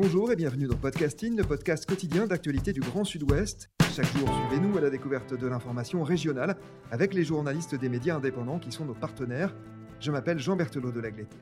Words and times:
Bonjour 0.00 0.30
et 0.30 0.36
bienvenue 0.36 0.68
dans 0.68 0.76
Podcasting, 0.76 1.36
le 1.36 1.42
podcast 1.42 1.84
quotidien 1.84 2.28
d'actualité 2.28 2.72
du 2.72 2.78
Grand 2.78 3.02
Sud-Ouest. 3.02 3.68
Chaque 3.96 4.06
jour, 4.16 4.28
suivez-nous 4.32 4.78
à 4.78 4.80
la 4.80 4.90
découverte 4.90 5.34
de 5.34 5.48
l'information 5.48 6.04
régionale 6.04 6.56
avec 6.92 7.14
les 7.14 7.24
journalistes 7.24 7.74
des 7.74 7.88
médias 7.88 8.14
indépendants 8.14 8.60
qui 8.60 8.70
sont 8.70 8.84
nos 8.84 8.94
partenaires. 8.94 9.56
Je 9.98 10.12
m'appelle 10.12 10.38
Jean 10.38 10.54
Berthelot 10.54 10.92
de 10.92 11.00
Lagleté. 11.00 11.36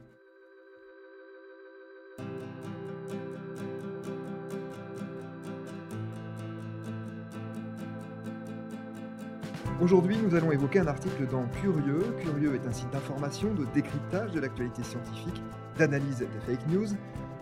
Aujourd'hui, 9.83 10.17
nous 10.17 10.35
allons 10.35 10.51
évoquer 10.51 10.79
un 10.79 10.87
article 10.87 11.27
dans 11.31 11.47
Curieux. 11.61 12.15
Curieux 12.23 12.55
est 12.55 12.67
un 12.67 12.73
site 12.73 12.91
d'information, 12.91 13.53
de 13.53 13.67
décryptage 13.75 14.33
de 14.33 14.41
l'actualité 14.41 14.83
scientifique, 14.83 15.43
d'analyse 15.77 16.21
des 16.21 16.27
fake 16.47 16.67
news. 16.69 16.89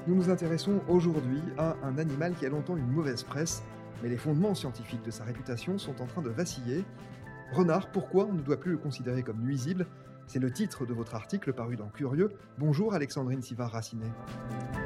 Nous 0.06 0.14
nous 0.14 0.28
intéressons 0.28 0.82
aujourd'hui 0.86 1.40
à 1.56 1.76
un 1.82 1.96
animal 1.96 2.34
qui 2.34 2.44
a 2.44 2.50
longtemps 2.50 2.76
une 2.76 2.90
mauvaise 2.90 3.22
presse, 3.22 3.62
mais 4.02 4.10
les 4.10 4.18
fondements 4.18 4.54
scientifiques 4.54 5.02
de 5.02 5.10
sa 5.10 5.24
réputation 5.24 5.78
sont 5.78 5.98
en 6.02 6.06
train 6.06 6.20
de 6.20 6.28
vaciller. 6.28 6.84
Renard, 7.52 7.90
pourquoi 7.90 8.26
on 8.26 8.34
ne 8.34 8.42
doit 8.42 8.60
plus 8.60 8.72
le 8.72 8.76
considérer 8.76 9.22
comme 9.22 9.40
nuisible? 9.40 9.86
C'est 10.26 10.40
le 10.40 10.52
titre 10.52 10.84
de 10.84 10.92
votre 10.92 11.14
article 11.14 11.54
paru 11.54 11.76
dans 11.76 11.88
Curieux. 11.88 12.28
Bonjour 12.58 12.92
Alexandrine 12.92 13.40
Sivard-Racinet. 13.40 14.12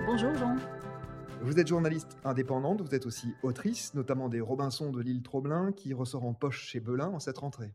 Bonjour 0.07 0.33
Jean. 0.37 0.55
Vous 1.43 1.59
êtes 1.59 1.67
journaliste 1.67 2.17
indépendante, 2.23 2.81
vous 2.81 2.95
êtes 2.95 3.07
aussi 3.07 3.35
autrice, 3.43 3.95
notamment 3.95 4.29
des 4.29 4.41
Robinson 4.41 4.93
de 4.93 5.01
l'île 5.01 5.25
Troblin, 5.25 5.73
qui 5.73 5.95
ressort 5.95 6.27
en 6.27 6.33
poche 6.33 6.65
chez 6.65 6.79
Belin 6.79 7.09
en 7.09 7.19
cette 7.19 7.39
rentrée. 7.39 7.75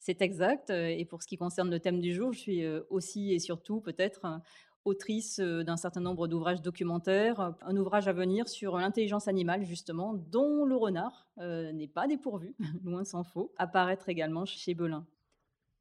C'est 0.00 0.20
exact. 0.22 0.70
Et 0.70 1.04
pour 1.04 1.22
ce 1.22 1.28
qui 1.28 1.36
concerne 1.36 1.70
le 1.70 1.78
thème 1.78 2.00
du 2.00 2.12
jour, 2.12 2.32
je 2.32 2.38
suis 2.38 2.66
aussi 2.88 3.34
et 3.34 3.38
surtout 3.38 3.80
peut-être 3.80 4.40
autrice 4.84 5.40
d'un 5.40 5.76
certain 5.76 6.00
nombre 6.00 6.26
d'ouvrages 6.26 6.62
documentaires, 6.62 7.54
un 7.60 7.76
ouvrage 7.76 8.08
à 8.08 8.12
venir 8.12 8.48
sur 8.48 8.76
l'intelligence 8.78 9.28
animale 9.28 9.64
justement, 9.64 10.14
dont 10.14 10.64
le 10.64 10.76
renard 10.76 11.28
n'est 11.38 11.88
pas 11.88 12.06
dépourvu, 12.06 12.54
loin 12.84 13.04
s'en 13.04 13.24
faut, 13.24 13.52
apparaître 13.56 14.08
également 14.08 14.44
chez 14.44 14.74
Belin. 14.74 15.06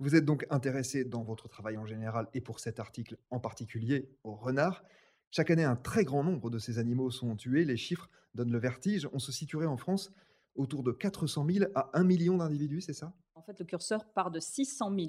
Vous 0.02 0.16
êtes 0.16 0.24
donc 0.24 0.48
intéressé 0.50 1.04
dans 1.04 1.24
votre 1.24 1.50
travail 1.50 1.78
en 1.78 1.86
général 1.86 2.28
et 2.34 2.40
pour 2.40 2.62
cet 2.62 2.80
article 2.80 3.18
en 3.32 3.40
particulier 3.40 4.10
au 4.24 4.34
renard. 4.34 4.86
Chaque 5.30 5.52
année, 5.52 5.66
un 5.66 5.76
très 5.76 6.06
grand 6.06 6.24
nombre 6.24 6.50
de 6.50 6.58
ces 6.58 6.80
animaux 6.80 7.12
sont 7.12 7.36
tués. 7.36 7.66
Les 7.66 7.76
chiffres 7.76 8.10
donnent 8.34 8.52
le 8.52 8.60
vertige. 8.60 9.10
On 9.12 9.20
se 9.20 9.34
situerait 9.34 9.66
en 9.66 9.76
France 9.76 10.12
autour 10.56 10.84
de 10.84 10.94
400 10.94 11.46
000 11.50 11.66
à 11.76 11.90
1 11.94 12.04
million 12.06 12.38
d'individus, 12.38 12.82
c'est 12.82 12.94
ça? 12.94 13.14
En 13.36 13.42
fait, 13.42 13.60
le 13.60 13.66
curseur 13.66 14.06
part 14.06 14.32
de 14.32 14.40
600 14.40 14.96
000 14.98 15.08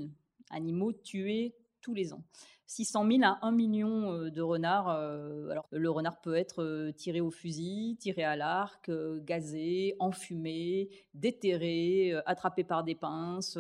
animaux 0.51 0.93
tués 0.93 1.55
tous 1.81 1.95
les 1.95 2.13
ans. 2.13 2.23
600 2.67 3.07
000 3.11 3.23
à 3.25 3.39
1 3.43 3.51
million 3.51 4.29
de 4.29 4.41
renards. 4.41 4.91
Alors, 4.91 5.67
le 5.73 5.91
renard 5.91 6.21
peut 6.21 6.37
être 6.37 6.93
tiré 6.93 7.21
au 7.21 7.33
fusil, 7.33 7.97
tiré 7.99 8.23
à 8.23 8.37
l'arc, 8.37 8.89
gazé, 9.25 9.97
enfumé, 9.99 10.89
déterré, 11.13 12.15
attrapé 12.27 12.63
par 12.63 12.85
des 12.85 12.95
pinces, 12.95 13.59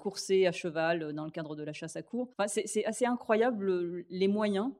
coursé 0.00 0.48
à 0.48 0.50
cheval 0.50 1.12
dans 1.12 1.24
le 1.24 1.30
cadre 1.30 1.54
de 1.54 1.62
la 1.62 1.72
chasse 1.72 1.94
à 1.94 2.02
cour. 2.02 2.30
Enfin, 2.36 2.48
c'est 2.48 2.84
assez 2.84 3.06
incroyable 3.06 4.04
les 4.10 4.26
moyens 4.26 4.72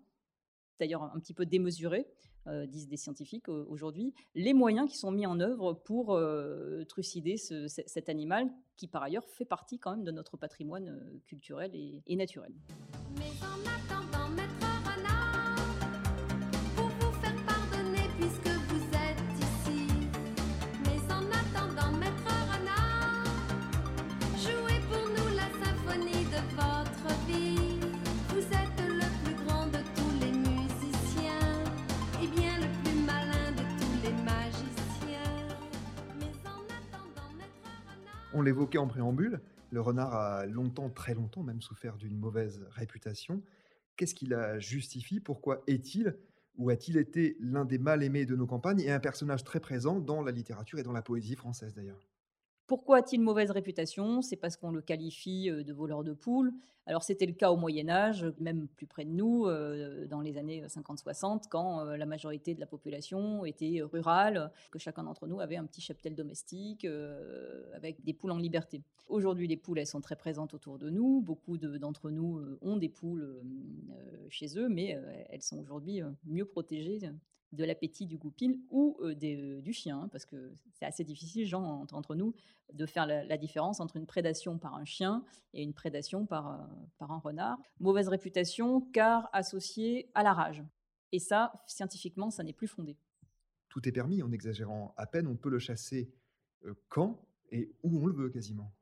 d'ailleurs 0.79 1.03
un 1.03 1.19
petit 1.19 1.35
peu 1.35 1.47
démesuré, 1.47 2.01
euh, 2.01 2.38
disent 2.67 2.89
des 2.89 2.97
scientifiques 2.97 3.49
aujourd'hui, 3.49 4.15
les 4.35 4.55
moyens 4.55 4.91
qui 4.91 4.97
sont 4.97 5.11
mis 5.11 5.27
en 5.27 5.41
œuvre 5.41 5.73
pour 5.73 6.15
euh, 6.15 6.85
trucider 6.85 7.37
cet 7.37 8.09
animal 8.09 8.51
qui 8.77 8.87
par 8.87 9.03
ailleurs 9.03 9.25
fait 9.29 9.45
partie 9.45 9.79
quand 9.79 9.91
même 9.91 10.05
de 10.05 10.13
notre 10.13 10.37
patrimoine 10.37 10.89
euh, 10.89 11.19
culturel 11.27 11.73
et, 11.75 12.17
naturel. 12.17 12.53
On 38.39 38.43
l'évoquait 38.43 38.79
en 38.79 38.87
préambule, 38.87 39.41
le 39.73 39.81
renard 39.81 40.15
a 40.15 40.47
longtemps, 40.47 40.91
très 40.91 41.13
longtemps 41.13 41.43
même 41.43 41.61
souffert 41.61 41.97
d'une 41.97 42.17
mauvaise 42.17 42.65
réputation. 42.71 43.43
Qu'est-ce 43.97 44.15
qui 44.15 44.27
la 44.27 44.61
justifie? 44.61 45.19
Pourquoi 45.19 45.65
est-il 45.67 46.17
ou 46.57 46.71
a-t-il 46.71 46.99
été 46.99 47.37
l'un 47.41 47.65
des 47.65 47.79
mal 47.79 48.05
aimés 48.05 48.27
de 48.27 48.37
nos 48.37 48.47
campagnes 48.47 48.79
et 48.79 48.93
un 48.93 49.01
personnage 49.01 49.43
très 49.43 49.59
présent 49.59 49.99
dans 49.99 50.23
la 50.23 50.31
littérature 50.31 50.79
et 50.79 50.85
dans 50.85 50.93
la 50.93 51.03
poésie 51.03 51.35
française 51.35 51.75
d'ailleurs? 51.75 52.07
Pourquoi 52.69 52.99
a-t-il 52.99 53.21
mauvaise 53.21 53.51
réputation? 53.51 54.23
C'est 54.23 54.37
parce 54.37 54.57
qu'on 54.57 54.71
le 54.71 54.83
qualifie 54.83 55.51
de 55.51 55.73
voleur 55.73 56.05
de 56.05 56.13
poules. 56.13 56.53
Alors 56.87 57.03
c'était 57.03 57.27
le 57.27 57.33
cas 57.33 57.51
au 57.51 57.57
Moyen 57.57 57.89
Âge, 57.89 58.27
même 58.39 58.69
plus 58.69 58.87
près 58.87 59.05
de 59.05 59.11
nous, 59.11 59.47
dans 60.07 60.21
les 60.21 60.37
années 60.39 60.63
50-60, 60.67 61.49
quand 61.49 61.83
la 61.85 62.07
majorité 62.07 62.55
de 62.55 62.61
la 62.61 62.67
population 62.67 63.45
était 63.45 63.81
rurale, 63.83 64.53
que 64.71 64.79
chacun 64.79 65.03
d'entre 65.03 65.27
nous 65.27 65.41
avait 65.41 65.57
un 65.57 65.65
petit 65.65 65.81
cheptel 65.81 66.15
domestique 66.15 66.87
avec 67.75 68.05
des 68.05 68.13
poules 68.13 68.33
en 68.33 68.39
liberté. 68.39 68.83
Aujourd'hui, 69.09 69.49
les 69.49 69.57
poules, 69.57 69.79
elles 69.79 69.87
sont 69.87 70.03
très 70.03 70.17
présentes 70.17 70.53
autour 70.53 70.79
de 70.79 70.91
nous. 70.91 71.23
Beaucoup 71.23 71.57
d'entre 71.57 72.11
nous 72.11 72.41
ont 72.61 72.77
des 72.77 72.91
poules 72.91 73.41
chez 74.29 74.59
eux, 74.59 74.69
mais 74.69 74.99
elles 75.31 75.43
sont 75.43 75.59
aujourd'hui 75.59 76.03
mieux 76.27 76.45
protégées 76.45 77.01
de 77.53 77.65
l'appétit 77.65 78.07
du 78.07 78.19
goupil 78.19 78.61
ou 78.71 78.99
du 79.15 79.73
chien, 79.73 80.09
parce 80.13 80.25
que 80.25 80.53
c'est 80.73 80.85
assez 80.85 81.05
difficile, 81.05 81.47
Jean, 81.47 81.87
entre, 81.93 82.15
nous, 82.15 82.35
de 82.73 82.87
faire 82.87 83.07
la, 83.07 83.39
différence 83.39 83.81
entre 83.81 83.97
une 83.97 84.07
prédation 84.07 84.59
par 84.59 84.75
un 84.75 84.85
chien 84.85 85.25
et 85.55 85.63
une 85.63 85.73
prédation 85.73 86.27
par, 86.27 86.69
par 86.99 87.11
un 87.11 87.19
renard. 87.19 87.59
Mauvaise 87.81 88.09
réputation, 88.09 88.81
car 88.93 89.29
associée 89.33 90.11
à 90.15 90.23
la 90.23 90.33
rage. 90.33 90.63
Et 91.13 91.19
ça, 91.19 91.53
scientifiquement, 91.67 92.31
ça 92.31 92.43
n'est 92.43 92.53
plus 92.53 92.69
fondé. 92.69 92.99
Tout 93.69 93.89
est 93.89 93.93
permis, 93.93 94.23
en 94.23 94.31
exagérant 94.31 94.95
à 94.97 95.07
peine, 95.07 95.27
on 95.27 95.37
peut 95.37 95.51
le 95.51 95.59
chasser 95.59 96.13
quand 96.89 97.25
et 97.51 97.75
où 97.83 98.03
on 98.03 98.07
le 98.07 98.15
veut 98.15 98.29
quasiment. 98.29 98.73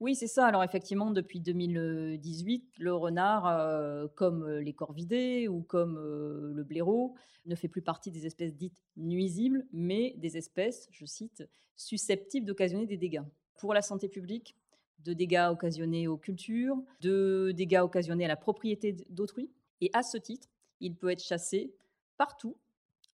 Oui, 0.00 0.14
c'est 0.14 0.26
ça. 0.26 0.46
Alors 0.46 0.64
effectivement, 0.64 1.10
depuis 1.10 1.40
2018, 1.40 2.78
le 2.78 2.94
renard, 2.94 3.46
euh, 3.46 4.06
comme 4.14 4.48
les 4.48 4.72
corvidés 4.72 5.46
ou 5.46 5.60
comme 5.60 5.98
euh, 5.98 6.54
le 6.54 6.64
blaireau, 6.64 7.14
ne 7.44 7.54
fait 7.54 7.68
plus 7.68 7.82
partie 7.82 8.10
des 8.10 8.24
espèces 8.24 8.54
dites 8.54 8.82
nuisibles, 8.96 9.66
mais 9.72 10.14
des 10.16 10.38
espèces, 10.38 10.88
je 10.90 11.04
cite, 11.04 11.46
susceptibles 11.76 12.46
d'occasionner 12.46 12.86
des 12.86 12.96
dégâts. 12.96 13.22
Pour 13.58 13.74
la 13.74 13.82
santé 13.82 14.08
publique, 14.08 14.56
de 15.00 15.12
dégâts 15.12 15.48
occasionnés 15.50 16.08
aux 16.08 16.16
cultures, 16.16 16.82
de 17.02 17.52
dégâts 17.54 17.80
occasionnés 17.82 18.24
à 18.24 18.28
la 18.28 18.36
propriété 18.36 18.96
d'autrui. 19.10 19.50
Et 19.82 19.90
à 19.92 20.02
ce 20.02 20.16
titre, 20.16 20.48
il 20.80 20.94
peut 20.94 21.10
être 21.10 21.22
chassé 21.22 21.74
partout, 22.16 22.56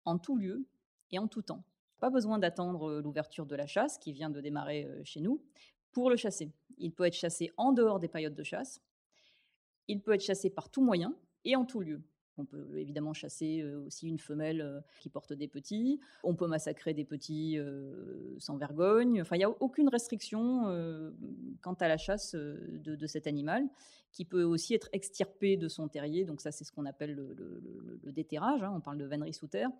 en 0.05 0.19
tout 0.19 0.37
lieu 0.37 0.65
et 1.11 1.19
en 1.19 1.27
tout 1.27 1.43
temps. 1.43 1.65
Pas 1.99 2.11
besoin 2.11 2.39
d'attendre 2.39 3.01
l'ouverture 3.01 3.47
de 3.47 3.57
la 3.57 3.67
chasse 3.67 3.99
qui 3.99 4.13
vient 4.13 4.31
de 4.31 4.41
démarrer 4.41 4.89
chez 5.03 5.21
nous 5.21 5.43
pour 5.91 6.11
le 6.11 6.17
chasser. 6.17 6.53
Il 6.79 6.93
peut 6.93 7.05
être 7.05 7.15
chassé 7.15 7.53
en 7.57 7.73
dehors 7.73 8.01
des 8.01 8.09
périodes 8.09 8.35
de 8.35 8.43
chasse. 8.43 8.81
Il 9.89 10.03
peut 10.03 10.13
être 10.13 10.25
chassé 10.25 10.51
par 10.51 10.71
tout 10.71 10.83
moyen 10.83 11.15
et 11.45 11.57
en 11.57 11.65
tout 11.65 11.81
lieu. 11.81 12.03
On 12.39 12.45
peut 12.45 12.77
évidemment 12.77 13.15
chasser 13.15 13.65
aussi 13.65 14.07
une 14.07 14.19
femelle 14.19 14.85
qui 15.01 15.09
porte 15.09 15.33
des 15.33 15.49
petits. 15.49 16.01
On 16.23 16.35
peut 16.35 16.47
massacrer 16.47 16.93
des 16.93 17.05
petits 17.05 17.59
sans 18.39 18.57
vergogne. 18.57 19.23
Enfin, 19.23 19.37
il 19.37 19.39
n'y 19.39 19.45
a 19.45 19.51
aucune 19.51 19.89
restriction 19.89 20.65
quant 21.63 21.75
à 21.75 21.89
la 21.89 21.97
chasse 21.97 22.35
de, 22.35 23.07
cet 23.07 23.27
animal, 23.27 23.65
qui 24.13 24.25
peut 24.25 24.43
aussi 24.43 24.75
être 24.75 24.91
extirpé 24.93 25.57
de 25.57 25.69
son 25.69 25.89
terrier. 25.89 26.25
Donc 26.25 26.41
ça, 26.41 26.53
c'est 26.53 26.65
ce 26.65 26.73
qu'on 26.73 26.85
appelle 26.85 27.15
le, 27.15 28.13
déterrage. 28.13 28.63
Hein. 28.63 28.73
On 28.75 28.81
parle 28.81 28.99
de 28.99 29.07
vannerie 29.07 29.35
sous 29.35 29.49
terre. 29.49 29.71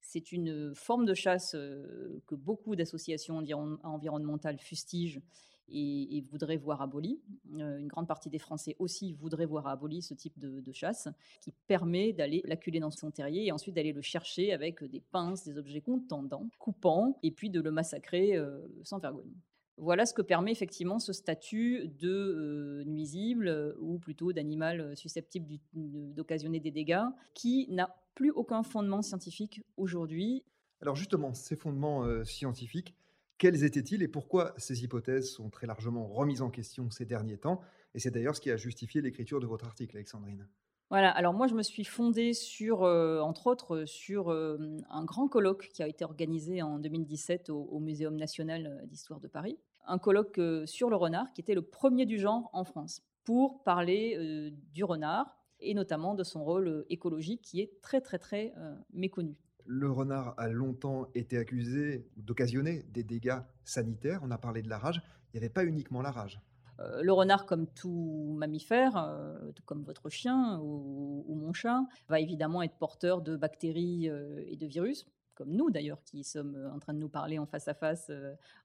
C'est 0.00 0.32
une 0.32 0.74
forme 0.74 1.06
de 1.06 1.14
chasse 1.14 1.52
que 1.52 2.34
beaucoup 2.34 2.76
d'associations 2.76 3.42
environnementales 3.82 4.60
fustigent 4.60 5.20
et, 5.68 6.22
voudraient 6.30 6.56
voir 6.56 6.82
aboli. 6.82 7.20
une 7.50 7.86
grande 7.86 8.06
partie 8.06 8.28
des 8.28 8.38
Français 8.38 8.76
aussi 8.78 9.12
voudraient 9.12 9.46
voir 9.46 9.66
aboli 9.66 10.02
ce 10.02 10.14
type 10.14 10.38
de, 10.38 10.72
chasse 10.72 11.08
qui 11.40 11.52
permet 11.68 12.12
d'aller 12.12 12.42
l'acculer 12.44 12.80
dans 12.80 12.90
son 12.90 13.10
terrier 13.10 13.46
et 13.46 13.52
ensuite 13.52 13.74
d'aller 13.74 13.92
le 13.92 14.02
chercher 14.02 14.52
avec 14.52 14.82
des 14.82 15.00
pinces, 15.00 15.44
des 15.44 15.56
objets 15.56 15.80
contendants, 15.80 16.48
coupants, 16.58 17.18
et 17.22 17.30
puis 17.30 17.50
de 17.50 17.60
le 17.60 17.70
massacrer 17.70 18.36
sans 18.82 18.98
vergogne. 18.98 19.32
Voilà 19.76 20.06
ce 20.06 20.14
que 20.14 20.22
permet 20.22 20.52
effectivement 20.52 20.98
ce 20.98 21.12
statut 21.12 21.88
de 21.88 22.82
nuisible 22.86 23.74
ou 23.80 23.98
plutôt 23.98 24.32
d'animal 24.32 24.96
susceptible 24.96 25.58
d'occasionner 25.74 26.60
des 26.60 26.70
dégâts 26.70 27.06
qui 27.34 27.66
n'a 27.70 27.96
plus 28.14 28.30
aucun 28.30 28.62
fondement 28.62 29.02
scientifique 29.02 29.62
aujourd'hui. 29.76 30.44
Alors 30.80 30.96
justement, 30.96 31.34
ces 31.34 31.56
fondements 31.56 32.04
scientifiques, 32.24 32.94
quels 33.38 33.64
étaient-ils 33.64 34.02
et 34.02 34.08
pourquoi 34.08 34.54
ces 34.56 34.84
hypothèses 34.84 35.30
sont 35.30 35.50
très 35.50 35.66
largement 35.66 36.06
remises 36.06 36.42
en 36.42 36.50
question 36.50 36.90
ces 36.90 37.04
derniers 37.04 37.38
temps? 37.38 37.60
Et 37.94 37.98
c'est 37.98 38.10
d'ailleurs 38.10 38.36
ce 38.36 38.40
qui 38.40 38.50
a 38.50 38.56
justifié 38.56 39.00
l'écriture 39.00 39.40
de 39.40 39.46
votre 39.46 39.66
article, 39.66 39.96
Alexandrine. 39.96 40.48
Voilà, 40.90 41.10
alors 41.10 41.32
moi 41.32 41.46
je 41.46 41.54
me 41.54 41.62
suis 41.62 41.84
fondée 41.84 42.34
sur, 42.34 42.82
entre 42.82 43.46
autres, 43.46 43.84
sur 43.84 44.30
un 44.30 45.04
grand 45.04 45.28
colloque 45.28 45.68
qui 45.72 45.82
a 45.82 45.88
été 45.88 46.04
organisé 46.04 46.62
en 46.62 46.78
2017 46.78 47.50
au, 47.50 47.62
au 47.62 47.80
Muséum 47.80 48.16
national 48.16 48.82
d'histoire 48.86 49.18
de 49.18 49.26
Paris. 49.26 49.58
Un 49.86 49.98
colloque 49.98 50.40
sur 50.66 50.90
le 50.90 50.96
renard 50.96 51.32
qui 51.32 51.40
était 51.40 51.54
le 51.54 51.62
premier 51.62 52.06
du 52.06 52.18
genre 52.18 52.50
en 52.52 52.64
France 52.64 53.02
pour 53.24 53.64
parler 53.64 54.52
du 54.72 54.84
renard 54.84 55.34
et 55.60 55.74
notamment 55.74 56.14
de 56.14 56.22
son 56.22 56.44
rôle 56.44 56.84
écologique 56.90 57.42
qui 57.42 57.60
est 57.60 57.80
très 57.80 58.00
très 58.00 58.18
très 58.18 58.52
méconnu. 58.92 59.36
Le 59.66 59.90
renard 59.90 60.34
a 60.36 60.48
longtemps 60.48 61.08
été 61.14 61.38
accusé 61.38 62.06
d'occasionner 62.16 62.84
des 62.92 63.02
dégâts 63.02 63.40
sanitaires. 63.64 64.20
On 64.22 64.30
a 64.30 64.38
parlé 64.38 64.62
de 64.62 64.68
la 64.68 64.78
rage. 64.78 65.00
Il 65.32 65.38
n'y 65.38 65.44
avait 65.44 65.52
pas 65.52 65.64
uniquement 65.64 66.02
la 66.02 66.10
rage. 66.10 66.40
Euh, 66.80 67.02
le 67.02 67.12
renard, 67.12 67.46
comme 67.46 67.66
tout 67.66 68.34
mammifère, 68.36 68.96
euh, 68.96 69.52
comme 69.64 69.82
votre 69.84 70.08
chien 70.10 70.58
ou, 70.60 71.34
mon 71.34 71.52
chat, 71.52 71.84
va 72.08 72.20
évidemment 72.20 72.62
être 72.62 72.76
porteur 72.76 73.22
de 73.22 73.36
bactéries 73.36 74.08
euh, 74.08 74.42
et 74.46 74.56
de 74.56 74.66
virus, 74.66 75.06
comme 75.34 75.50
nous 75.50 75.70
d'ailleurs, 75.70 76.02
qui 76.04 76.24
sommes 76.24 76.70
en 76.72 76.78
train 76.78 76.94
de 76.94 76.98
nous 76.98 77.08
parler 77.08 77.38
en 77.38 77.46
face 77.46 77.68
à 77.68 77.74
face 77.74 78.10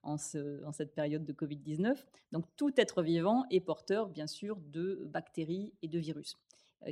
en, 0.04 0.16
en, 0.16 0.72
cette 0.72 0.94
période 0.94 1.26
de 1.26 1.34
Covid-19. 1.34 1.96
Donc 2.32 2.46
tout 2.58 2.74
être 2.78 3.02
vivant 3.02 3.46
est 3.50 3.60
porteur, 3.60 4.10
bien 4.10 4.28
sûr, 4.28 4.58
de 4.68 5.04
bactéries 5.06 5.74
et 5.82 5.88
de 5.88 6.00
virus, 6.00 6.38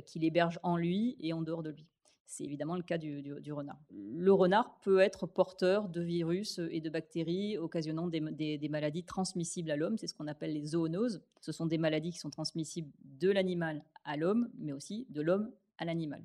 qu'il 0.04 0.24
héberge 0.24 0.58
en 0.62 0.76
lui 0.76 1.16
et 1.20 1.32
en 1.32 1.42
dehors 1.42 1.62
de 1.62 1.70
lui. 1.70 1.86
C'est 2.30 2.44
évidemment 2.44 2.76
le 2.76 2.82
cas 2.82 2.98
du, 2.98 3.52
renard. 3.52 3.78
Le 3.90 4.32
renard 4.32 4.78
peut 4.82 5.00
être 5.00 5.26
porteur 5.26 5.88
de 5.88 6.02
virus 6.02 6.60
et 6.70 6.82
de 6.82 6.90
bactéries 6.90 7.56
occasionnant 7.56 8.06
des, 8.06 8.68
maladies 8.68 9.02
transmissibles 9.02 9.70
à 9.70 9.76
l'homme. 9.76 9.96
C'est 9.96 10.06
ce 10.06 10.14
qu'on 10.14 10.26
appelle 10.26 10.52
les 10.52 10.66
zoonoses. 10.66 11.22
Ce 11.40 11.52
sont 11.52 11.64
des 11.64 11.78
maladies 11.78 12.10
qui 12.10 12.18
sont 12.18 12.28
transmissibles 12.28 12.92
de 13.02 13.30
l'animal 13.30 13.82
à 14.04 14.18
l'homme, 14.18 14.50
mais 14.58 14.72
aussi 14.72 15.06
de 15.08 15.22
l'homme 15.22 15.50
à 15.78 15.86
l'animal. 15.86 16.22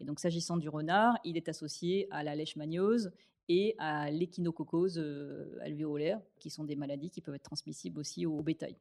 Et 0.00 0.04
donc, 0.04 0.20
s'agissant 0.20 0.58
du 0.58 0.68
renard, 0.68 1.18
il 1.24 1.38
est 1.38 1.48
associé 1.48 2.08
à 2.10 2.22
la 2.22 2.36
leishmaniose 2.36 3.10
et 3.48 3.74
à 3.78 4.10
l'échinococose 4.10 4.98
euh, 4.98 5.58
alvéolaire, 5.62 6.20
qui 6.38 6.50
sont 6.50 6.64
des 6.64 6.76
maladies 6.76 7.08
qui 7.08 7.22
peuvent 7.22 7.34
être 7.34 7.42
transmissibles 7.42 7.98
aussi 7.98 8.26
au 8.26 8.42
bétail. 8.42 8.76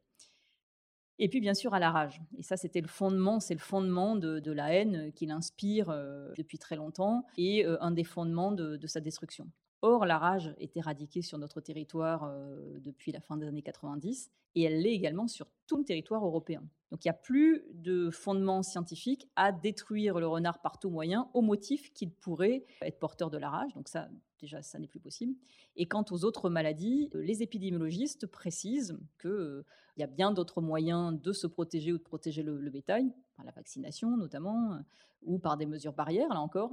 Et 1.19 1.29
puis 1.29 1.41
bien 1.41 1.53
sûr 1.53 1.73
à 1.73 1.79
la 1.79 1.91
rage. 1.91 2.21
Et 2.37 2.43
ça, 2.43 2.57
c'était 2.57 2.81
le 2.81 2.87
fondement, 2.87 3.39
c'est 3.39 3.55
le 3.55 3.59
fondement 3.59 4.15
de, 4.15 4.51
la 4.51 4.73
haine 4.73 5.11
qu'il 5.13 5.31
inspire 5.31 5.89
euh, 5.89 6.31
depuis 6.37 6.57
très 6.57 6.75
longtemps 6.75 7.25
et 7.37 7.65
euh, 7.65 7.77
un 7.81 7.91
des 7.91 8.03
fondements 8.03 8.51
de, 8.51 8.79
sa 8.87 9.01
destruction. 9.01 9.47
Or, 9.81 10.05
la 10.05 10.17
rage 10.17 10.53
est 10.57 10.75
éradiquée 10.75 11.21
sur 11.21 11.37
notre 11.37 11.61
territoire 11.61 12.33
depuis 12.79 13.11
la 13.11 13.21
fin 13.21 13.37
des 13.37 13.45
années 13.45 13.61
90 13.61 14.31
et 14.55 14.63
elle 14.63 14.81
l'est 14.81 14.93
également 14.93 15.27
sur 15.27 15.47
tout 15.67 15.77
le 15.77 15.83
territoire 15.83 16.25
européen. 16.25 16.63
Donc 16.91 17.03
il 17.03 17.07
n'y 17.07 17.11
a 17.11 17.13
plus 17.13 17.63
de 17.73 18.09
fondement 18.09 18.63
scientifique 18.63 19.29
à 19.35 19.51
détruire 19.51 20.19
le 20.19 20.27
renard 20.27 20.61
par 20.61 20.79
tout 20.79 20.89
moyen 20.89 21.29
au 21.33 21.41
motif 21.41 21.93
qu'il 21.93 22.11
pourrait 22.11 22.65
être 22.81 22.97
porteur 22.97 23.29
de 23.29 23.37
la 23.37 23.49
rage. 23.49 23.73
Donc 23.75 23.87
ça, 23.87 24.07
déjà, 24.39 24.61
ça 24.61 24.79
n'est 24.79 24.87
plus 24.87 24.99
possible. 24.99 25.35
Et 25.75 25.85
quant 25.85 26.05
aux 26.09 26.23
autres 26.23 26.49
maladies, 26.49 27.09
les 27.13 27.43
épidémiologistes 27.43 28.25
précisent 28.25 28.97
qu'il 29.21 29.63
y 29.97 30.03
a 30.03 30.07
bien 30.07 30.31
d'autres 30.31 30.61
moyens 30.61 31.19
de 31.21 31.33
se 31.33 31.45
protéger 31.45 31.91
ou 31.91 31.97
de 31.97 32.03
protéger 32.03 32.41
le, 32.41 32.69
bétail, 32.69 33.13
par 33.35 33.45
la 33.45 33.51
vaccination 33.51 34.15
notamment, 34.15 34.79
ou 35.23 35.39
par 35.39 35.57
des 35.57 35.65
mesures 35.65 35.93
barrières, 35.93 36.29
là 36.29 36.39
encore, 36.39 36.71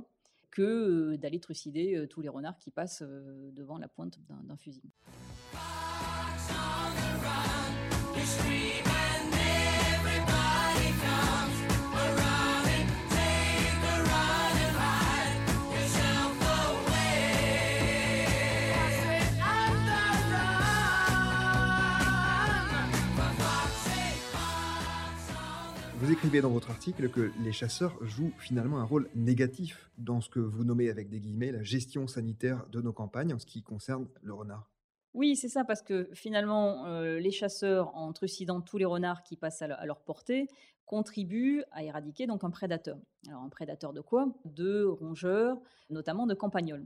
que 0.55 1.17
d'aller 1.17 1.41
trucider 1.41 2.07
tous 2.09 2.21
les 2.23 2.29
renards 2.29 2.59
qui 2.59 2.71
passent 2.71 3.03
devant 3.03 3.77
la 3.77 3.89
pointe 3.89 4.19
d'un 4.29 4.57
fusil. 4.57 4.83
Vous 26.05 26.13
écrivez 26.13 26.43
dans 26.43 26.51
votre 26.51 26.71
article 26.71 27.09
que 27.09 27.33
les 27.43 27.53
chasseurs 27.53 27.97
jouent 28.05 28.35
finalement 28.37 28.77
un 28.77 28.85
rôle 28.85 29.09
négatif 29.15 29.91
dans 29.97 30.21
ce 30.21 30.29
que 30.29 30.39
vous 30.39 30.63
nommez 30.63 30.91
avec 30.91 31.09
des 31.09 31.19
guillemets 31.19 31.51
la 31.51 31.63
gestion 31.63 32.07
sanitaire 32.07 32.67
de 32.71 32.83
nos 32.83 32.93
campagnes 32.93 33.33
en 33.33 33.39
ce 33.39 33.47
qui 33.47 33.63
concerne 33.63 34.07
le 34.21 34.35
renard. 34.35 34.71
Oui, 35.15 35.35
c'est 35.35 35.49
ça, 35.49 35.65
parce 35.65 35.81
que 35.81 36.11
finalement, 36.13 36.85
euh, 36.85 37.19
les 37.19 37.31
chasseurs, 37.31 37.97
en 37.97 38.13
trucidant 38.13 38.61
tous 38.61 38.77
les 38.77 38.85
renards 38.85 39.23
qui 39.23 39.39
passent 39.39 39.63
à, 39.63 39.87
leur 39.87 40.03
portée, 40.03 40.47
contribuent 40.85 41.65
à 41.73 41.83
éradiquer 41.83 42.27
donc 42.27 42.45
un 42.45 42.51
prédateur. 42.51 42.99
Alors 43.27 43.41
un 43.41 43.49
prédateur 43.49 43.95
de 43.95 44.03
quoi? 44.03 44.27
De 44.45 44.85
rongeurs, 44.85 45.57
notamment 45.89 46.27
de 46.27 46.35
campagnols. 46.35 46.85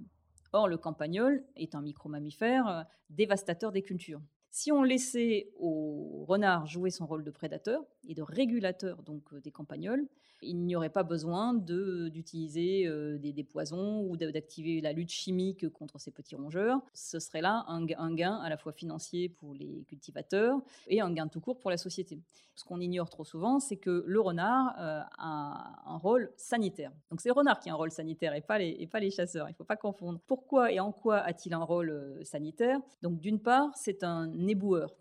Or, 0.53 0.69
le 0.69 0.79
campagnol 0.79 1.43
est 1.57 1.75
un 1.75 1.83
micro-mammifère 1.83 2.69
euh, 2.69 2.83
dévastateur 3.11 3.73
des 3.73 3.83
cultures. 3.83 4.21
Si 4.51 4.73
on 4.73 4.83
laissait 4.83 5.51
au 5.59 6.25
renard 6.27 6.67
jouer 6.67 6.91
son 6.91 7.07
rôle 7.07 7.25
de 7.25 7.31
prédateur 7.31 7.85
et 8.07 8.15
de 8.15 8.23
régulateur 8.23 9.03
donc 9.03 9.23
euh, 9.33 9.41
des 9.41 9.51
campagnols, 9.51 10.07
il 10.43 10.65
n'y 10.65 10.77
aurait 10.77 10.91
pas 10.91 11.03
besoin 11.03 11.55
d'utiliser 11.55 12.87
euh, 12.87 13.19
des, 13.19 13.45
poisons 13.45 14.03
ou 14.03 14.17
d'activer 14.17 14.81
la 14.81 14.93
lutte 14.93 15.11
chimique 15.11 15.69
contre 15.71 15.99
ces 15.99 16.11
petits 16.11 16.37
rongeurs. 16.37 16.81
Ce 16.95 17.19
serait 17.19 17.41
là 17.41 17.65
un, 17.69 17.85
gain 17.85 18.37
à 18.37 18.49
la 18.49 18.57
fois 18.57 18.73
financier 18.73 19.29
pour 19.29 19.55
les 19.55 19.85
cultivateurs 19.89 20.59
et 20.87 21.01
un 21.01 21.13
gain 21.13 21.29
tout 21.29 21.41
court 21.41 21.59
pour 21.59 21.71
la 21.71 21.77
société. 21.77 22.21
Ce 22.55 22.65
qu'on 22.65 22.81
ignore 22.81 23.09
trop 23.09 23.25
souvent, 23.25 23.61
c'est 23.61 23.77
que 23.77 24.03
le 24.05 24.21
renard 24.21 24.75
euh, 24.79 25.01
a 25.19 25.83
un 25.87 25.97
rôle 25.97 26.33
sanitaire. 26.37 26.93
Donc 27.11 27.21
c'est 27.21 27.29
le 27.29 27.35
renard 27.35 27.61
qui 27.61 27.71
a 27.71 27.73
un 27.73 27.77
rôle 27.77 27.93
sanitaire 27.93 28.35
et 28.35 28.41
pas 28.41 28.59
les, 28.59 28.77
et 28.81 28.87
pas 28.87 28.99
les 28.99 29.11
chasseurs. 29.11 29.49
Il 29.49 29.53
ne 29.53 29.57
faut 29.57 29.65
pas 29.65 29.77
confondre. 29.77 30.21
Pourquoi 30.27 30.73
et 30.73 30.81
en 30.81 30.91
quoi 30.91 31.19
a-t-il 31.19 31.55
un 31.55 31.63
rôle 31.63 31.91
euh, 31.91 32.25
sanitaire? 32.25 32.81
Donc 33.03 33.21
d'une 33.21 33.41
part, 33.41 33.71
c'est 33.77 34.03
un 34.03 34.27
éboueur 34.49 34.97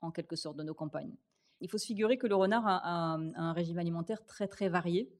en 0.00 0.10
quelque 0.10 0.36
sorte 0.36 0.56
de 0.56 0.62
nos 0.62 0.74
campagnes. 0.74 1.14
Il 1.60 1.68
faut 1.68 1.78
se 1.78 1.86
figurer 1.86 2.16
que 2.16 2.26
le 2.26 2.34
renard 2.34 2.66
a, 2.66 3.14
un 3.14 3.52
régime 3.52 3.78
alimentaire 3.78 4.24
très 4.24 4.48
très 4.48 4.68
varié. 4.68 5.10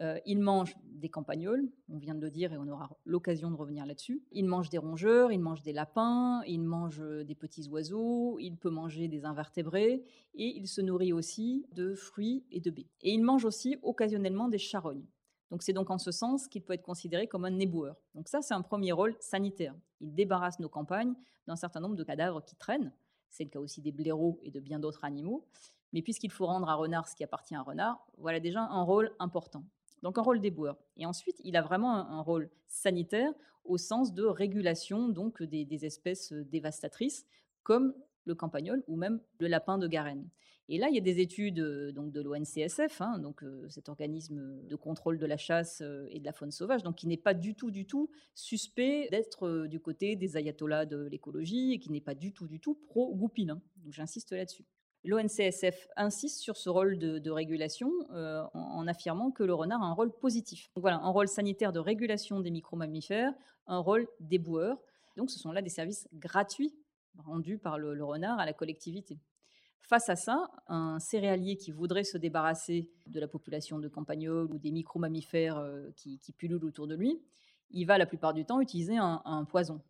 Euh, 0.00 0.18
il 0.26 0.40
mange 0.40 0.74
des 0.84 1.08
campagnols, 1.08 1.70
on 1.88 1.98
vient 1.98 2.16
de 2.16 2.20
le 2.20 2.30
dire 2.30 2.52
et 2.52 2.58
on 2.58 2.66
aura 2.66 2.90
l'occasion 3.04 3.50
de 3.50 3.56
revenir 3.56 3.86
là-dessus. 3.86 4.22
Il 4.32 4.46
mange 4.46 4.68
des 4.68 4.78
rongeurs, 4.78 5.30
il 5.30 5.38
mange 5.38 5.62
des 5.62 5.72
lapins, 5.72 6.42
il 6.48 6.62
mange 6.62 7.00
euh, 7.00 7.22
des 7.22 7.36
petits 7.36 7.68
oiseaux, 7.68 8.36
il 8.40 8.56
peut 8.56 8.70
manger 8.70 9.06
des 9.06 9.24
invertébrés 9.24 10.04
et 10.34 10.56
il 10.56 10.66
se 10.66 10.80
nourrit 10.80 11.12
aussi 11.12 11.66
de 11.72 11.94
fruits 11.94 12.44
et 12.50 12.60
de 12.60 12.70
baies. 12.72 12.88
Et 13.02 13.12
il 13.12 13.22
mange 13.22 13.44
aussi 13.44 13.76
occasionnellement 13.82 14.48
des 14.48 14.58
charognes. 14.58 15.06
Donc 15.52 15.62
c'est 15.62 15.72
donc 15.72 15.90
en 15.90 15.98
ce 15.98 16.10
sens 16.10 16.48
qu'il 16.48 16.62
peut 16.62 16.72
être 16.72 16.82
considéré 16.82 17.28
comme 17.28 17.44
un 17.44 17.58
éboueur. 17.60 17.96
Donc 18.16 18.28
ça 18.28 18.42
c'est 18.42 18.54
un 18.54 18.62
premier 18.62 18.90
rôle 18.90 19.14
sanitaire. 19.20 19.76
Il 20.04 20.14
débarrasse 20.14 20.60
nos 20.60 20.68
campagnes 20.68 21.14
d'un 21.46 21.56
certain 21.56 21.80
nombre 21.80 21.96
de 21.96 22.04
cadavres 22.04 22.44
qui 22.44 22.54
traînent 22.54 22.92
c'est 23.34 23.44
le 23.44 23.50
cas 23.50 23.58
aussi 23.58 23.82
des 23.82 23.92
blaireaux 23.92 24.38
et 24.42 24.50
de 24.50 24.60
bien 24.60 24.78
d'autres 24.78 25.04
animaux. 25.04 25.44
Mais 25.92 26.02
puisqu'il 26.02 26.30
faut 26.30 26.46
rendre 26.46 26.68
à 26.68 26.74
renard 26.74 27.08
ce 27.08 27.14
qui 27.14 27.24
appartient 27.24 27.54
à 27.54 27.62
renard, 27.62 28.06
voilà 28.16 28.40
déjà 28.40 28.60
un 28.60 28.82
rôle 28.82 29.12
important. 29.18 29.64
Donc 30.02 30.18
un 30.18 30.22
rôle 30.22 30.40
d'éboueur. 30.40 30.76
Et 30.96 31.06
ensuite, 31.06 31.40
il 31.44 31.56
a 31.56 31.62
vraiment 31.62 31.94
un, 31.94 32.20
rôle 32.20 32.50
sanitaire 32.66 33.32
au 33.64 33.78
sens 33.78 34.12
de 34.12 34.24
régulation 34.24 35.08
donc 35.08 35.42
des, 35.42 35.84
espèces 35.84 36.32
dévastatrices 36.32 37.26
comme 37.62 37.94
le 38.24 38.34
campagnol 38.34 38.82
ou 38.86 38.96
même 38.96 39.20
le 39.38 39.48
lapin 39.48 39.78
de 39.78 39.88
Garenne. 39.88 40.28
Et 40.68 40.78
là, 40.78 40.88
il 40.88 40.94
y 40.94 40.98
a 40.98 41.02
des 41.02 41.20
études 41.20 41.60
donc 41.92 42.10
de 42.10 42.20
l'ONCSF, 42.22 43.00
hein, 43.00 43.18
donc 43.18 43.44
cet 43.68 43.88
organisme 43.88 44.66
de 44.66 44.76
contrôle 44.76 45.18
de 45.18 45.26
la 45.26 45.36
chasse 45.36 45.82
et 46.08 46.20
de 46.20 46.24
la 46.24 46.32
faune 46.32 46.50
sauvage, 46.50 46.82
donc 46.82 46.96
qui 46.96 47.06
n'est 47.06 47.18
pas 47.18 47.34
du 47.34 47.54
tout, 47.54 47.70
du 47.70 47.86
tout 47.86 48.08
suspect 48.34 49.08
d'être 49.10 49.66
du 49.66 49.78
côté 49.78 50.16
des 50.16 50.38
ayatollahs 50.38 50.86
de 50.86 51.06
l'écologie 51.06 51.72
et 51.72 51.78
qui 51.78 51.92
n'est 51.92 52.00
pas 52.00 52.14
du 52.14 52.32
tout, 52.32 52.48
du 52.48 52.60
tout 52.60 52.74
pro-goupil. 52.74 53.48
Donc 53.48 53.92
j'insiste 53.92 54.32
là-dessus. 54.32 54.64
L'ONCSF 55.04 55.86
insiste 55.96 56.40
sur 56.40 56.56
ce 56.56 56.70
rôle 56.70 56.98
de, 56.98 57.30
régulation 57.30 57.90
en, 58.54 58.86
affirmant 58.86 59.30
que 59.30 59.42
le 59.42 59.52
renard 59.52 59.82
a 59.82 59.86
un 59.86 59.92
rôle 59.92 60.10
positif. 60.10 60.70
Voilà, 60.76 60.96
un 60.96 61.10
rôle 61.10 61.28
sanitaire 61.28 61.72
de 61.72 61.78
régulation 61.78 62.40
des 62.40 62.50
micro-mammifères, 62.50 63.34
un 63.66 63.78
rôle 63.78 64.08
d'éboueur. 64.20 64.80
Donc 65.18 65.30
ce 65.30 65.38
sont 65.38 65.52
là 65.52 65.60
des 65.60 65.68
services 65.68 66.08
gratuits 66.14 66.74
rendu 67.18 67.58
par 67.58 67.78
le, 67.78 68.02
renard 68.02 68.38
à 68.38 68.46
la 68.46 68.52
collectivité. 68.52 69.18
Face 69.86 70.08
à 70.08 70.16
ça, 70.16 70.50
un 70.66 70.98
céréalier 70.98 71.58
qui 71.58 71.70
voudrait 71.70 72.04
se 72.04 72.16
débarrasser 72.16 72.90
de 73.06 73.20
la 73.20 73.28
population 73.28 73.78
de 73.78 73.86
campagnols 73.86 74.50
ou 74.50 74.58
des 74.58 74.70
micro-mammifères 74.70 75.58
euh, 75.58 75.90
qui, 75.94 76.18
pullulent 76.38 76.64
autour 76.64 76.86
de 76.86 76.94
lui, 76.94 77.20
il 77.70 77.84
va 77.84 77.98
la 77.98 78.06
plupart 78.06 78.32
du 78.32 78.46
temps 78.46 78.62
utiliser 78.62 78.96
un, 78.96 79.44
poison. 79.44 79.82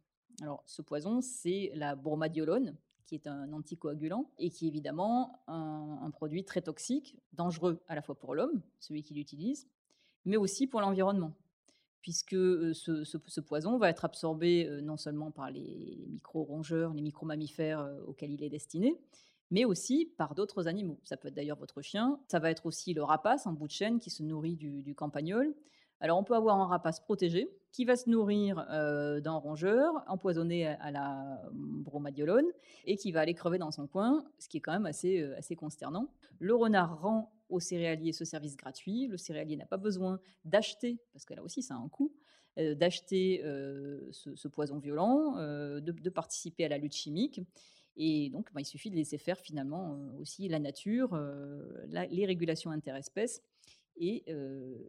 Alors, 0.43 0.65
ce 0.67 0.83
poison, 0.83 1.21
c'est 1.21 1.71
la 1.77 1.95
bromadiolone, 1.95 2.75
qui 3.07 3.15
est 3.15 3.29
un 3.29 3.53
anticoagulant 3.53 4.29
et 4.39 4.51
qui 4.51 4.65
est 4.65 4.69
évidemment 4.69 5.45
un, 5.47 6.11
produit 6.11 6.45
très 6.45 6.63
toxique, 6.63 7.17
dangereux 7.33 7.81
à 7.87 7.95
la 7.95 8.03
fois 8.03 8.19
pour 8.19 8.35
l'homme, 8.35 8.63
celui 8.81 9.05
qui 9.05 9.15
l'utilise, 9.15 9.69
mais 10.25 10.37
aussi 10.37 10.67
pour 10.67 10.81
l'environnement 10.81 11.33
puisque 12.01 12.35
ce, 12.35 13.41
poison 13.41 13.79
va 13.79 13.89
être 13.89 14.05
absorbé 14.05 14.69
non 14.83 14.99
seulement 14.99 15.31
par 15.31 15.51
les 15.51 16.05
micro-rongeurs, 16.11 16.93
les 16.93 17.01
micro-mammifères 17.01 17.89
auxquels 18.07 18.31
il 18.31 18.43
est 18.43 18.51
destiné, 18.51 19.01
mais 19.55 19.65
aussi 19.65 20.13
par 20.19 20.35
d'autres 20.35 20.67
animaux. 20.67 20.99
Ça 21.05 21.17
peut 21.17 21.29
être 21.29 21.35
d'ailleurs 21.35 21.57
votre 21.57 21.81
chien, 21.81 22.19
ça 22.27 22.41
va 22.41 22.51
être 22.51 22.67
aussi 22.67 22.93
le 22.93 23.05
rapace, 23.05 23.47
un 23.47 23.53
bout 23.53 23.69
de 23.69 23.73
chêne 23.73 24.01
qui 24.01 24.11
se 24.11 24.25
nourrit 24.25 24.57
du, 24.57 24.95
campagnol. 24.97 25.55
Alors 26.01 26.19
on 26.19 26.25
peut 26.25 26.35
avoir 26.35 26.59
un 26.59 26.67
rapace 26.67 26.99
protégé 26.99 27.49
qui 27.71 27.85
va 27.85 27.95
se 27.95 28.11
nourrir 28.11 28.67
d'un 29.23 29.35
rongeur 29.35 29.93
empoisonné 30.09 30.67
à, 30.67 30.91
la 30.91 31.41
bromadiolone 31.53 32.47
et 32.85 32.97
qui 32.97 33.13
va 33.13 33.21
aller 33.21 33.35
crever 33.35 33.59
dans 33.59 33.71
son 33.71 33.87
coin, 33.87 34.25
ce 34.41 34.49
qui 34.49 34.57
est 34.57 34.61
quand 34.61 34.73
même 34.73 34.87
assez, 34.87 35.23
assez 35.35 35.55
consternant. 35.55 36.09
Le 36.41 36.57
renard 36.57 37.01
rend 37.01 37.33
au 37.49 37.61
céréalier 37.61 38.13
ce 38.13 38.25
service 38.25 38.57
gratuit. 38.57 39.07
Le 39.07 39.17
céréalier 39.17 39.57
n'a 39.57 39.67
pas 39.67 39.77
besoin 39.77 40.19
d'acheter, 40.45 40.99
parce 41.13 41.25
que 41.25 41.33
là 41.33 41.45
aussi 41.45 41.63
ça 41.63 41.75
a 41.75 41.79
un 41.79 41.89
coût, 41.89 42.13
euh, 42.59 42.75
d'acheter 42.77 43.43
euh, 43.45 44.01
ce, 44.13 44.49
poison 44.49 44.79
violent, 44.79 45.37
euh, 45.39 45.81
de, 45.81 46.11
participer 46.11 46.65
à 46.65 46.69
la 46.69 46.79
lutte 46.79 46.95
chimique. 46.95 47.41
Et 47.97 48.31
donc, 48.31 48.53
bah, 48.53 48.61
il 48.61 48.65
suffit 48.65 48.91
de 48.91 48.97
laisser 48.97 49.19
faire 49.19 49.39
finalement 49.39 49.99
aussi 50.21 50.49
la 50.49 50.59
nature, 50.59 51.19
les 52.11 52.27
régulations 52.27 52.71
interespèces. 52.71 53.43
Et, 53.97 54.25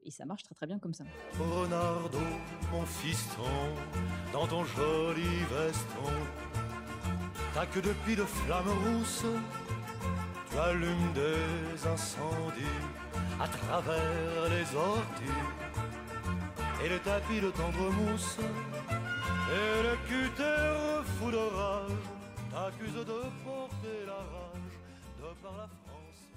et, 0.03 0.09
ça 0.09 0.25
marche 0.25 0.41
très 0.41 0.55
très 0.55 0.65
bien 0.65 0.79
comme 0.79 0.95
ça. 0.95 1.03
Renardo, 1.37 2.17
mon 2.71 2.83
fiston, 2.85 3.43
dans 4.33 4.47
ton 4.47 4.63
joli 4.65 5.21
veston, 5.51 6.11
t'as 7.53 7.67
que 7.67 7.79
depuis 7.79 8.15
de 8.15 8.23
flammes 8.23 8.73
rousses 8.83 9.25
allume 10.57 11.11
des 11.13 11.87
incendies 11.87 12.79
à 13.39 13.47
travers 13.47 14.49
les 14.49 14.75
orties 14.75 15.41
et 16.83 16.89
le 16.89 16.99
tapis 16.99 17.41
de 17.41 17.51
tendre 17.51 17.91
mousse 17.91 18.37
et 18.39 19.83
le 19.83 19.95
cutter 20.07 21.03
fou 21.17 21.31
de 21.31 22.14
de 22.65 23.43
porter 23.43 24.05
la 24.07 24.15
rage 24.15 24.79
de 25.19 25.41
par 25.43 25.55
la 25.55 25.67
France. 25.67 26.31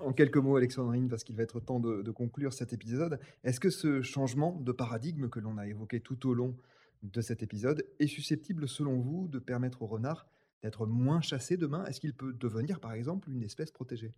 En 0.00 0.12
quelques 0.12 0.36
mots, 0.36 0.56
Alexandrine, 0.56 1.08
parce 1.08 1.24
qu'il 1.24 1.34
va 1.36 1.42
être 1.42 1.58
temps 1.58 1.80
de, 1.80 2.02
de 2.02 2.10
conclure 2.10 2.52
cet 2.52 2.74
épisode, 2.74 3.18
est-ce 3.44 3.60
que 3.60 3.70
ce 3.70 4.02
changement 4.02 4.60
de 4.60 4.72
paradigme 4.72 5.30
que 5.30 5.40
l'on 5.40 5.56
a 5.56 5.66
évoqué 5.66 6.00
tout 6.00 6.28
au 6.28 6.34
long 6.34 6.54
de 7.02 7.20
cet 7.22 7.42
épisode 7.42 7.86
est 7.98 8.08
susceptible, 8.08 8.68
selon 8.68 9.00
vous, 9.00 9.26
de 9.28 9.38
permettre 9.38 9.80
au 9.80 9.86
renard 9.86 10.26
d'être 10.62 10.86
moins 10.86 11.22
chassé 11.22 11.56
demain? 11.56 11.86
Est-ce 11.86 12.00
qu'il 12.00 12.14
peut 12.14 12.34
devenir, 12.34 12.78
par 12.78 12.92
exemple, 12.92 13.30
une 13.30 13.42
espèce 13.42 13.70
protégée? 13.70 14.12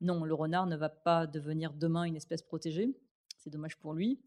Non, 0.00 0.22
le 0.22 0.34
renard 0.34 0.66
ne 0.66 0.76
va 0.76 0.90
pas 0.90 1.26
devenir 1.26 1.72
demain 1.72 2.04
une 2.04 2.16
espèce 2.16 2.42
protégée. 2.42 2.94
C'est 3.36 3.50
dommage 3.50 3.78
pour 3.78 3.94
lui. 3.94 4.20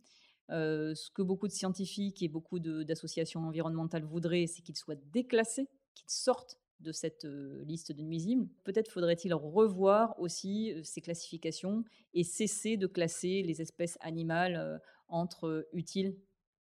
Euh, 0.50 0.96
ce 0.96 1.12
que 1.12 1.22
beaucoup 1.22 1.48
de 1.48 1.52
scientifiques 1.52 2.24
et 2.24 2.30
beaucoup 2.30 2.60
d'associations 2.60 3.42
environnementales 3.42 4.04
voudraient, 4.04 4.48
c'est 4.48 4.62
qu'il 4.62 4.78
soit 4.78 5.00
déclassé, 5.12 5.68
qu'il 6.00 6.10
sorte 6.10 6.58
de 6.80 6.92
cette 6.92 7.26
liste 7.66 7.92
de 7.92 8.04
nuisibles. 8.04 8.48
Peut-être 8.64 8.92
faudrait-il 8.92 9.34
revoir 9.34 10.20
aussi 10.20 10.74
ces 10.84 11.02
classifications 11.02 11.84
et 12.14 12.24
cesser 12.24 12.78
de 12.78 12.86
classer 12.86 13.42
les 13.42 13.62
espèces 13.62 13.98
animales 14.02 14.80
entre 15.08 15.68
utiles 15.74 16.16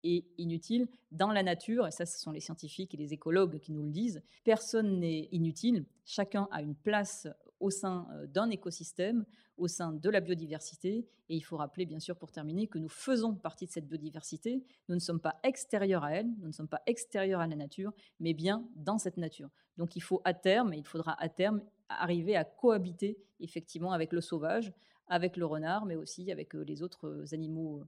et 0.04 0.24
inutile 0.38 0.88
dans 1.10 1.32
la 1.32 1.42
nature, 1.42 1.86
et 1.86 1.90
ça 1.90 2.06
ce 2.06 2.18
sont 2.18 2.30
les 2.30 2.40
scientifiques 2.40 2.94
et 2.94 2.96
les 2.96 3.12
écologues 3.12 3.58
qui 3.58 3.72
nous 3.72 3.82
le 3.82 3.90
disent, 3.90 4.22
personne 4.44 5.00
n'est 5.00 5.28
inutile, 5.32 5.84
chacun 6.04 6.48
a 6.50 6.62
une 6.62 6.76
place 6.76 7.28
au 7.60 7.70
sein 7.70 8.06
euh, 8.12 8.26
d'un 8.26 8.50
écosystème, 8.50 9.24
au 9.56 9.68
sein 9.68 9.92
de 9.92 10.10
la 10.10 10.20
biodiversité, 10.20 11.06
et 11.28 11.36
il 11.36 11.40
faut 11.40 11.56
rappeler 11.56 11.86
bien 11.86 11.98
sûr 11.98 12.16
pour 12.16 12.30
terminer 12.30 12.66
que 12.66 12.78
nous 12.78 12.88
faisons 12.88 13.34
partie 13.34 13.66
de 13.66 13.70
cette 13.70 13.88
biodiversité, 13.88 14.62
nous 14.88 14.94
ne 14.94 15.00
sommes 15.00 15.20
pas 15.20 15.36
extérieurs 15.42 16.04
à 16.04 16.12
elle, 16.12 16.28
nous 16.38 16.48
ne 16.48 16.52
sommes 16.52 16.68
pas 16.68 16.82
extérieurs 16.86 17.40
à 17.40 17.46
la 17.46 17.56
nature, 17.56 17.92
mais 18.20 18.34
bien 18.34 18.68
dans 18.76 18.98
cette 18.98 19.16
nature. 19.16 19.48
Donc 19.78 19.96
il 19.96 20.02
faut 20.02 20.20
à 20.24 20.34
terme, 20.34 20.72
et 20.74 20.78
il 20.78 20.86
faudra 20.86 21.20
à 21.20 21.28
terme 21.28 21.62
arriver 21.88 22.36
à 22.36 22.44
cohabiter 22.44 23.18
effectivement 23.40 23.92
avec 23.92 24.12
le 24.12 24.20
sauvage, 24.20 24.72
avec 25.08 25.36
le 25.36 25.46
renard, 25.46 25.86
mais 25.86 25.96
aussi 25.96 26.30
avec 26.30 26.54
euh, 26.54 26.62
les 26.62 26.82
autres 26.82 27.06
euh, 27.08 27.24
animaux 27.32 27.82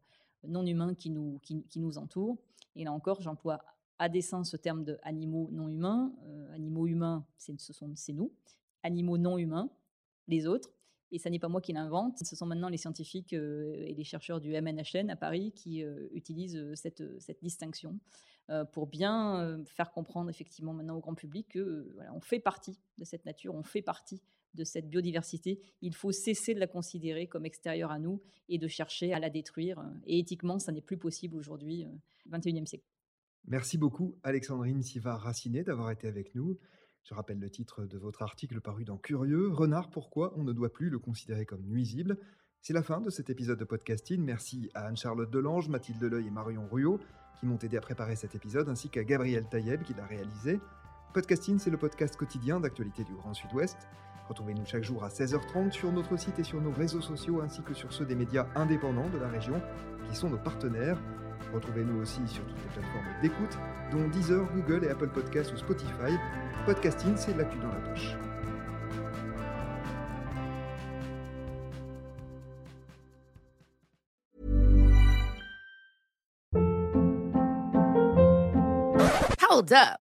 non 0.47 0.65
humains 0.65 0.95
qui 0.95 1.11
nous, 1.11 1.41
qui, 1.43 1.81
nous 1.81 1.99
entourent. 1.99 2.39
Et 2.77 2.85
là 2.85 2.93
encore, 2.93 3.21
j'emploie 3.21 3.61
à 3.99 4.09
dessein 4.09 4.45
ce 4.45 4.57
terme 4.57 4.85
de 4.85 4.99
animaux 5.03 5.49
non 5.51 5.69
humains. 5.69 6.13
Animaux 6.53 6.87
humains, 6.87 7.27
ce 7.37 7.73
sont, 7.73 7.91
c'est 7.97 8.13
nous. 8.13 8.33
Animaux 8.83 9.19
non 9.19 9.39
humains, 9.39 9.71
les 10.27 10.47
autres. 10.47 10.71
Et 11.11 11.19
ça 11.19 11.31
n'est 11.31 11.39
pas 11.39 11.49
moi 11.49 11.63
qui 11.63 11.73
l'invente, 11.73 12.19
ce 12.19 12.37
sont 12.37 12.45
maintenant 12.45 12.69
les 12.69 12.77
scientifiques 12.77 13.33
et 13.33 13.95
les 13.97 14.05
chercheurs 14.05 14.41
du 14.41 14.51
MNHN 14.51 15.09
à 15.09 15.17
Paris 15.17 15.53
qui 15.53 15.83
utilisent 16.13 16.75
cette, 16.75 17.03
distinction 17.41 17.99
pour 18.73 18.87
bien 18.87 19.59
faire 19.65 19.91
comprendre 19.91 20.29
effectivement 20.29 20.75
maintenant 20.75 20.97
au 20.97 21.01
grand 21.01 21.15
public 21.15 21.49
que 21.49 21.91
voilà, 21.95 22.13
on 22.13 22.21
fait 22.21 22.41
partie 22.41 22.79
de 22.99 23.05
cette 23.05 23.25
nature, 23.25 23.55
on 23.55 23.63
fait 23.63 23.81
partie 23.81 24.21
de 24.55 24.65
cette 24.65 24.89
biodiversité, 24.89 25.61
il 25.83 25.95
faut 25.95 26.13
cesser 26.13 26.55
de 26.55 26.61
la 26.61 26.67
considérer 26.67 27.27
comme 27.27 27.47
extérieure 27.47 27.91
à 27.91 27.99
nous 27.99 28.21
et 28.49 28.59
de 28.59 28.69
chercher 28.69 29.13
à 29.13 29.19
la 29.19 29.31
détruire. 29.31 29.83
Et 30.07 30.19
éthiquement, 30.19 30.59
ça 30.59 30.73
n'est 30.73 30.83
plus 30.83 30.99
possible 30.99 31.37
aujourd'hui, 31.37 31.87
21e 32.31 32.63
euh, 32.63 32.67
siècle. 32.67 32.85
Merci 33.47 33.79
beaucoup, 33.79 34.17
Alexandrine 34.23 34.83
Siva-Racinet, 34.83 35.65
d'avoir 35.65 35.91
été 35.91 36.07
avec 36.07 36.35
nous. 36.35 36.59
Je 37.09 37.15
rappelle 37.15 37.39
le 37.39 37.49
titre 37.49 37.87
de 37.87 37.97
votre 37.97 38.21
article 38.21 38.61
paru 38.61 38.85
dans 38.85 38.99
Curieux, 38.99 39.49
Renard, 39.49 39.89
pourquoi 39.89 40.35
on 40.37 40.45
ne 40.45 40.53
doit 40.53 40.71
plus 40.71 40.91
le 40.91 40.99
considérer 40.99 41.47
comme 41.47 41.63
nuisible? 41.63 42.19
C'est 42.61 42.75
la 42.75 42.83
fin 42.83 43.01
de 43.01 43.09
cet 43.09 43.31
épisode 43.31 43.59
de 43.59 43.65
podcasting. 43.65 44.23
Merci 44.23 44.71
à 44.75 44.89
Anne-Charlotte 44.89 45.31
Delange, 45.31 45.71
Mathilde 45.71 45.99
Deleuil 45.99 46.27
et 46.27 46.31
Marion 46.31 46.69
Ruot 46.71 47.01
qui 47.41 47.47
m'ont 47.47 47.57
aidé 47.57 47.79
à 47.79 47.81
préparer 47.81 48.15
cet 48.15 48.35
épisode, 48.35 48.69
ainsi 48.69 48.91
qu'à 48.91 49.05
Gabriel 49.05 49.49
Taïeb 49.49 49.85
qui 49.85 49.95
l'a 49.95 50.05
réalisé. 50.05 50.61
Podcasting, 51.15 51.59
c'est 51.59 51.71
le 51.71 51.79
podcast 51.79 52.15
quotidien 52.15 52.61
d'actualité 52.61 53.05
du 53.05 53.15
Grand 53.15 53.33
Sud-Ouest. 53.33 53.79
Retrouvez-nous 54.29 54.67
chaque 54.67 54.85
jour 54.85 55.03
à 55.03 55.09
16h30 55.09 55.71
sur 55.71 55.91
notre 55.91 56.19
site 56.19 56.39
et 56.39 56.45
sur 56.45 56.61
nos 56.61 56.73
réseaux 56.73 57.01
sociaux 57.01 57.41
ainsi 57.41 57.63
que 57.63 57.73
sur 57.73 57.91
ceux 57.91 58.05
des 58.05 58.17
médias 58.17 58.49
indépendants 58.55 59.09
de 59.09 59.17
la 59.17 59.29
région 59.29 59.63
qui 60.11 60.15
sont 60.15 60.29
nos 60.29 60.37
partenaires. 60.37 61.01
Retrouvez-nous 61.53 62.03
aussi 62.03 62.21
sur 62.27 62.45
toutes 62.47 62.59
les 62.59 62.81
plateformes 62.81 63.07
d'écoute, 63.23 63.59
dont 63.91 64.09
Deezer, 64.09 64.47
Google 64.55 64.85
et 64.85 64.91
Apple 64.91 65.09
Podcasts 65.09 65.53
ou 65.53 65.57
Spotify. 65.57 66.15
Podcasting, 66.67 67.17
c'est 67.17 67.37
l'actu 67.37 67.59
dans 67.59 67.69
la 67.69 67.81
poche. 67.81 68.17
Hold 79.51 79.73
up. 79.73 80.08